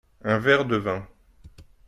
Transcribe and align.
un 0.31 0.39
verre 0.39 0.65
de 0.71 0.77
vin. 0.87 0.99